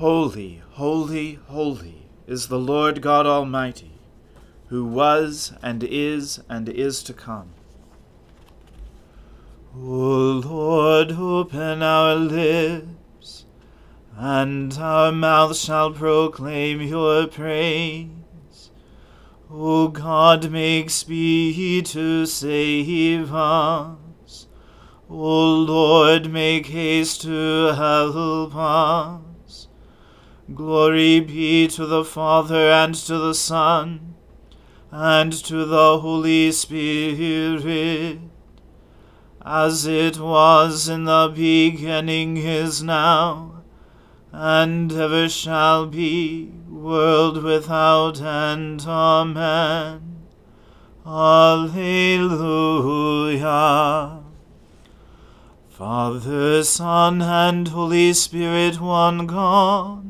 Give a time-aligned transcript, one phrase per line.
[0.00, 3.90] Holy, holy, holy is the Lord God Almighty,
[4.68, 7.50] who was and is and is to come.
[9.76, 13.44] O Lord, open our lips,
[14.16, 18.70] and our mouth shall proclaim your praise.
[19.50, 24.46] O God, make speed to save us.
[25.10, 29.29] O Lord, make haste to help us.
[30.54, 34.14] Glory be to the Father and to the Son
[34.90, 38.18] and to the Holy Spirit
[39.42, 43.62] as it was in the beginning is now,
[44.32, 48.84] and ever shall be, world without end.
[48.86, 50.26] Amen.
[51.06, 51.80] Alleluia.
[55.70, 60.09] Father, Son, and Holy Spirit, one God,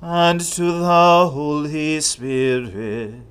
[0.00, 3.22] and to the Holy Spirit,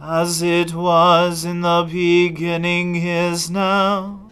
[0.00, 4.30] as it was in the beginning is now,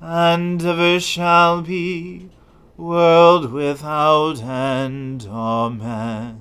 [0.00, 2.30] and ever shall be,
[2.78, 5.26] world without end.
[5.30, 6.40] Amen.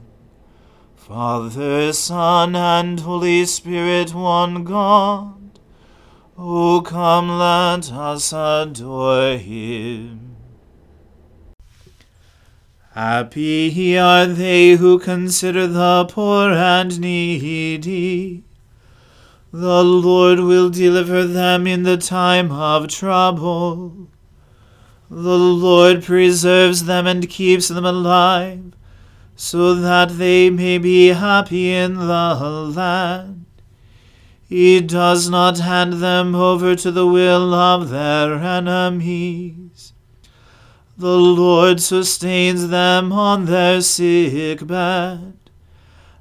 [0.95, 5.59] Father, Son, and Holy Spirit, one God,
[6.37, 10.30] O come, let us adore him.
[12.93, 18.43] Happy are they who consider the poor and needy.
[19.53, 24.09] The Lord will deliver them in the time of trouble.
[25.09, 28.73] The Lord preserves them and keeps them alive,
[29.37, 32.35] so that they may be happy in the
[32.75, 33.45] land.
[34.49, 39.93] He does not hand them over to the will of their enemies.
[41.01, 45.33] The Lord sustains them on their sick bed,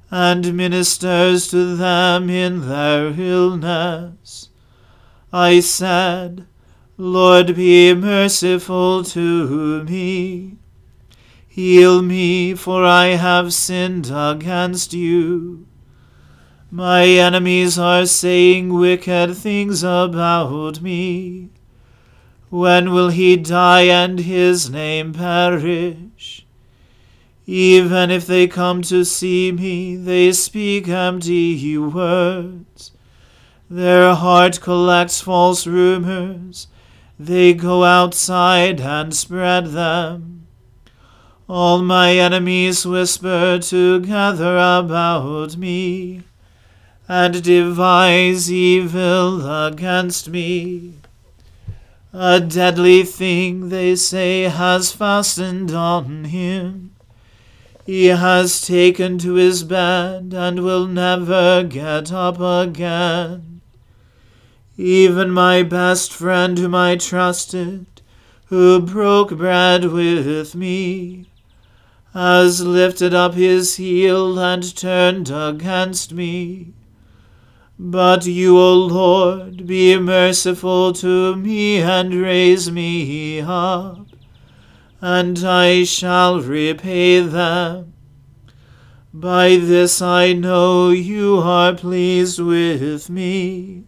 [0.09, 4.49] and ministers to them in their illness.
[5.31, 6.47] I said,
[6.97, 10.57] Lord, be merciful to me.
[11.47, 15.67] Heal me, for I have sinned against you.
[16.71, 21.51] My enemies are saying wicked things about me.
[22.51, 26.45] When will he die and his name perish?
[27.45, 32.91] Even if they come to see me, they speak empty words.
[33.69, 36.67] Their heart collects false rumors.
[37.17, 40.45] They go outside and spread them.
[41.47, 46.23] All my enemies whisper together about me
[47.07, 51.00] and devise evil against me.
[52.13, 56.91] A deadly thing, they say, has fastened on him.
[57.85, 63.61] He has taken to his bed and will never get up again.
[64.77, 67.85] Even my best friend, whom I trusted,
[68.47, 71.27] who broke bread with me,
[72.13, 76.73] has lifted up his heel and turned against me.
[77.83, 84.05] But you, O Lord, be merciful to me and raise me up,
[85.01, 87.93] and I shall repay them.
[89.11, 93.85] By this I know you are pleased with me,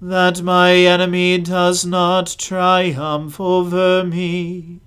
[0.00, 4.82] that my enemy does not triumph over me.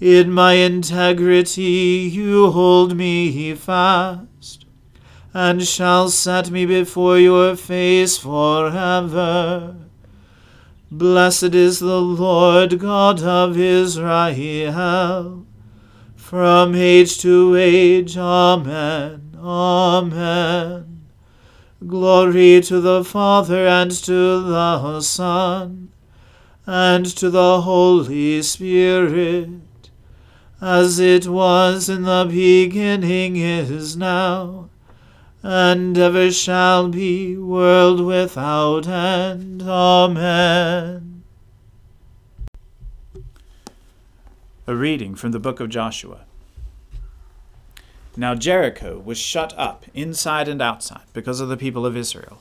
[0.00, 4.63] In my integrity you hold me fast,
[5.34, 9.76] and shall set me before your face forever.
[10.90, 15.44] Blessed is the Lord God of Israel
[16.14, 18.16] from age to age.
[18.16, 19.36] Amen.
[19.38, 21.06] Amen.
[21.84, 25.90] Glory to the Father and to the Son
[26.66, 29.50] and to the Holy Spirit,
[30.60, 34.70] as it was in the beginning, is now,
[35.44, 39.60] and ever shall be, world without end.
[39.60, 41.22] Amen.
[44.66, 46.24] A reading from the book of Joshua.
[48.16, 52.40] Now Jericho was shut up inside and outside because of the people of Israel.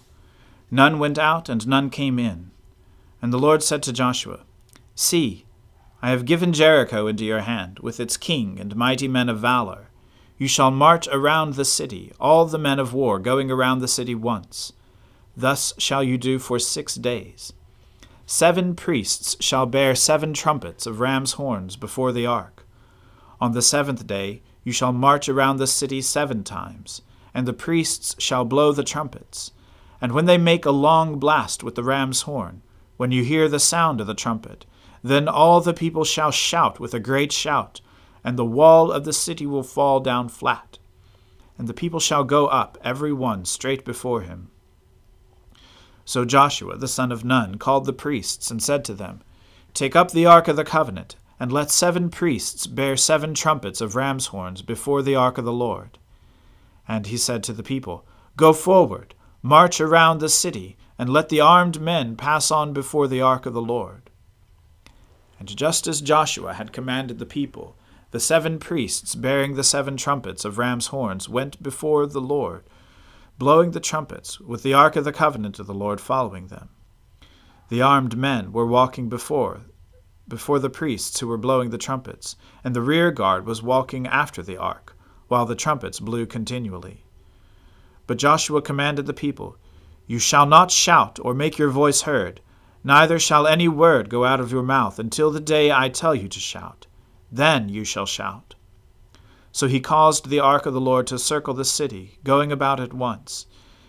[0.71, 2.51] None went out and none came in.
[3.21, 4.45] And the Lord said to Joshua,
[4.95, 5.45] See,
[6.01, 9.89] I have given Jericho into your hand, with its king and mighty men of valor.
[10.43, 14.13] You shall march around the city, all the men of war going around the city
[14.13, 14.73] once.
[15.37, 17.53] Thus shall you do for six days.
[18.25, 22.67] Seven priests shall bear seven trumpets of ram's horns before the ark.
[23.39, 27.03] On the seventh day you shall march around the city seven times,
[27.33, 29.51] and the priests shall blow the trumpets.
[30.01, 32.63] And when they make a long blast with the ram's horn,
[32.97, 34.65] when you hear the sound of the trumpet,
[35.01, 37.79] then all the people shall shout with a great shout,
[38.23, 40.77] and the wall of the city will fall down flat.
[41.57, 44.49] And the people shall go up, every one straight before him.
[46.05, 49.21] So Joshua the son of Nun called the priests, and said to them,
[49.73, 53.95] Take up the ark of the covenant, and let seven priests bear seven trumpets of
[53.95, 55.97] ram's horns before the ark of the Lord.
[56.87, 58.05] And he said to the people,
[58.35, 63.21] Go forward, march around the city, and let the armed men pass on before the
[63.21, 64.09] ark of the Lord.
[65.39, 67.75] And just as Joshua had commanded the people,
[68.13, 72.63] the seven priests bearing the seven trumpets of ram's horns went before the Lord
[73.39, 76.69] blowing the trumpets, with the ark of the covenant of the Lord following them.
[77.69, 79.61] The armed men were walking before,
[80.27, 84.43] before the priests who were blowing the trumpets, and the rear guard was walking after
[84.43, 84.95] the ark,
[85.27, 87.05] while the trumpets blew continually.
[88.05, 89.57] But Joshua commanded the people,
[90.05, 92.41] You shall not shout or make your voice heard,
[92.83, 96.27] neither shall any word go out of your mouth until the day I tell you
[96.27, 96.85] to shout.
[97.35, 98.53] Then you shall shout.
[99.51, 102.93] So he caused the ark of the Lord to circle the city, going about at
[102.93, 103.47] once.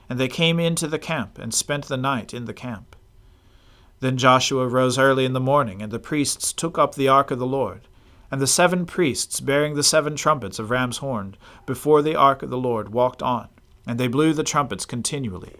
[0.08, 2.96] And they came into the camp, and spent the night in the camp.
[4.00, 7.38] Then Joshua rose early in the morning, and the priests took up the ark of
[7.38, 7.82] the Lord.
[8.30, 11.36] And the seven priests, bearing the seven trumpets of ram's horn,
[11.66, 13.48] before the ark of the Lord, walked on,
[13.86, 15.56] and they blew the trumpets continually.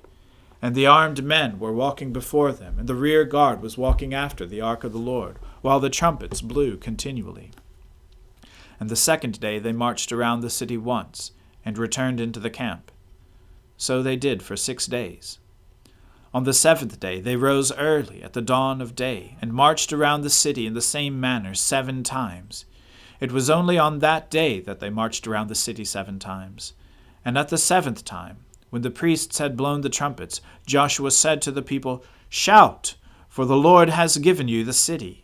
[0.63, 4.47] And the armed men were walking before them, and the rear guard was walking after
[4.47, 7.51] the ark of the Lord, while the trumpets blew continually.
[8.81, 11.32] And the second day they marched around the city once,
[11.65, 12.91] and returned into the camp.
[13.76, 15.38] So they did for six days.
[16.32, 20.23] On the seventh day they rose early at the dawn of day, and marched around
[20.23, 22.65] the city in the same manner seven times.
[23.21, 26.75] It was only on that day that they marched around the city seven times.
[27.25, 28.39] And at the seventh time,
[28.70, 32.96] when the priests had blown the trumpets, Joshua said to the people, Shout,
[33.29, 35.24] for the Lord has given you the city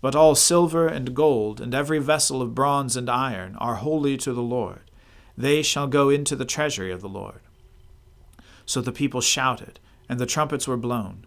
[0.00, 4.32] But all silver and gold, and every vessel of bronze and iron, are holy to
[4.32, 4.90] the Lord.
[5.36, 7.40] They shall go into the treasury of the Lord.
[8.64, 9.78] So the people shouted,
[10.08, 11.26] and the trumpets were blown.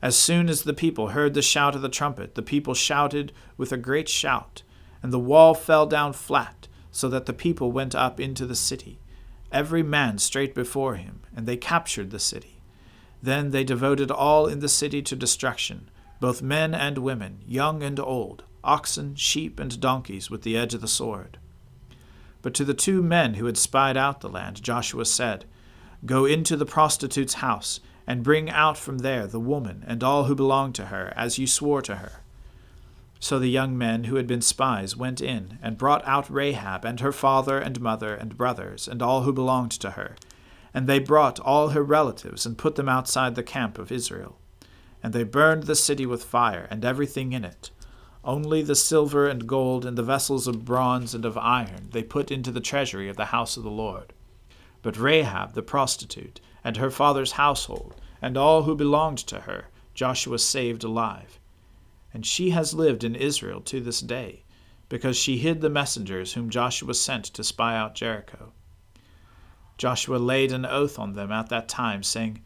[0.00, 3.72] As soon as the people heard the shout of the trumpet, the people shouted with
[3.72, 4.62] a great shout,
[5.02, 8.98] and the wall fell down flat, so that the people went up into the city,
[9.52, 12.62] every man straight before him, and they captured the city.
[13.22, 18.00] Then they devoted all in the city to destruction both men and women, young and
[18.00, 21.38] old, oxen, sheep, and donkeys, with the edge of the sword.
[22.42, 25.44] But to the two men who had spied out the land, Joshua said,
[26.04, 30.34] Go into the prostitute's house, and bring out from there the woman and all who
[30.34, 32.22] belong to her, as you swore to her.
[33.18, 37.00] So the young men who had been spies went in, and brought out Rahab and
[37.00, 40.16] her father and mother and brothers, and all who belonged to her,
[40.72, 44.38] And they brought all her relatives and put them outside the camp of Israel.
[45.02, 47.70] And they burned the city with fire and everything in it.
[48.24, 52.30] Only the silver and gold and the vessels of bronze and of iron they put
[52.30, 54.12] into the treasury of the house of the Lord.
[54.82, 60.38] But Rahab the prostitute and her father's household and all who belonged to her Joshua
[60.38, 61.40] saved alive.
[62.12, 64.44] And she has lived in Israel to this day,
[64.88, 68.52] because she hid the messengers whom Joshua sent to spy out Jericho.
[69.78, 72.42] Joshua laid an oath on them at that time, saying,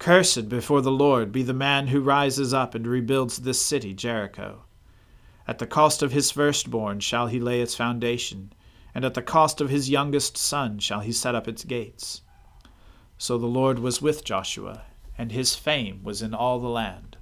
[0.00, 4.62] Cursed before the Lord be the man who rises up and rebuilds this city, Jericho.
[5.46, 8.54] At the cost of his firstborn shall he lay its foundation,
[8.94, 12.22] and at the cost of his youngest son shall he set up its gates.
[13.18, 14.84] So the Lord was with Joshua,
[15.18, 17.18] and his fame was in all the land.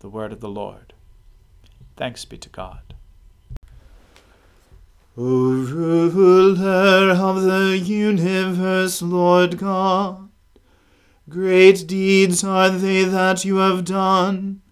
[0.00, 0.92] The word of the Lord.
[1.96, 2.92] Thanks be to God.
[5.16, 10.25] O ruler of the universe, Lord God,
[11.28, 14.62] great deeds are they that you have done,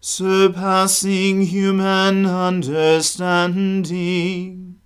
[0.00, 4.80] surpassing human understanding.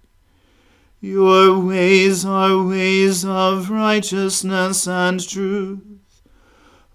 [1.01, 5.81] Your ways are ways of righteousness and truth.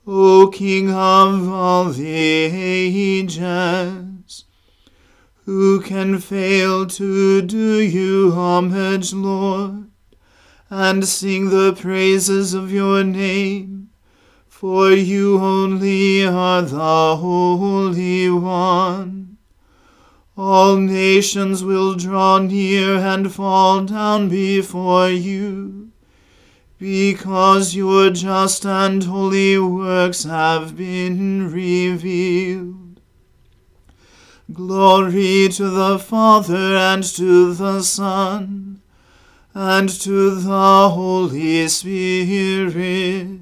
[0.05, 4.45] O King of all the ages.
[5.43, 9.89] Who can fail to do you homage, Lord,
[10.69, 13.76] and sing the praises of your name?
[14.59, 19.37] For you only are the Holy One.
[20.35, 25.91] All nations will draw near and fall down before you,
[26.79, 32.99] because your just and holy works have been revealed.
[34.51, 38.81] Glory to the Father and to the Son
[39.53, 43.41] and to the Holy Spirit,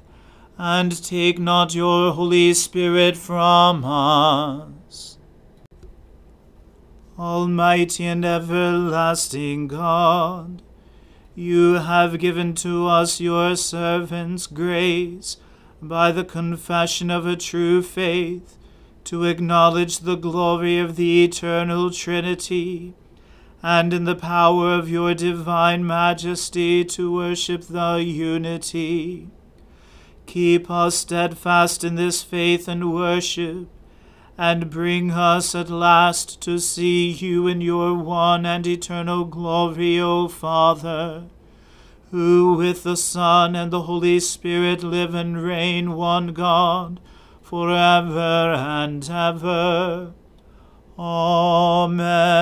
[0.63, 5.17] and take not your Holy Spirit from us.
[7.17, 10.61] Almighty and everlasting God,
[11.33, 15.37] you have given to us, your servants, grace
[15.81, 18.55] by the confession of a true faith
[19.05, 22.93] to acknowledge the glory of the eternal Trinity,
[23.63, 29.27] and in the power of your divine majesty to worship the unity.
[30.25, 33.67] Keep us steadfast in this faith and worship
[34.37, 40.27] and bring us at last to see you in your one and eternal glory, O
[40.27, 41.25] Father,
[42.09, 46.99] who with the Son and the Holy Spirit live and reign one God,
[47.41, 50.13] for ever and ever.
[50.97, 52.41] Amen.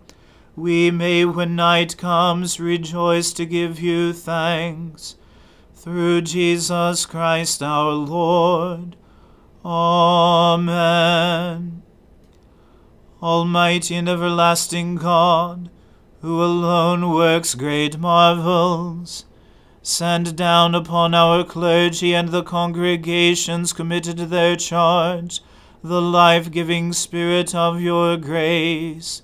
[0.55, 5.15] we may, when night comes, rejoice to give you thanks
[5.73, 8.95] through Jesus Christ our Lord.
[9.63, 10.61] Amen.
[13.21, 15.69] Almighty and everlasting God,
[16.21, 19.25] who alone works great marvels,
[19.81, 25.41] send down upon our clergy and the congregations committed to their charge
[25.83, 29.23] the life giving Spirit of your grace.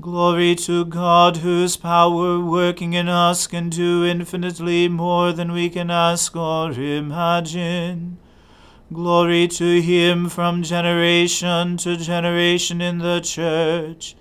[0.00, 5.90] Glory to God, whose power working in us can do infinitely more than we can
[5.90, 8.18] ask or imagine.
[8.92, 14.16] Glory to him from generation to generation in the church,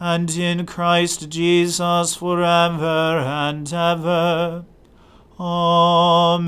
[0.00, 4.64] and in Christ Jesus forever and ever.
[5.38, 6.42] Amen.